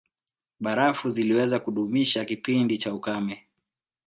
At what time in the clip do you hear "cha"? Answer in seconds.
2.77-2.93